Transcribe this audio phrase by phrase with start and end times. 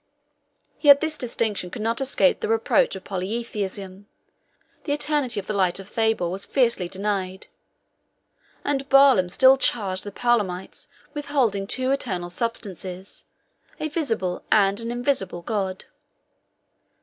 [0.79, 4.07] Yet this distinction could not escape the reproach of polytheism;
[4.83, 7.45] the eternity of the light of Thabor was fiercely denied;
[8.65, 13.25] and Barlaam still charged the Palamites with holding two eternal substances,
[13.79, 15.85] a visible and an invisible God.